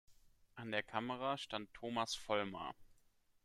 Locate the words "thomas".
1.75-2.15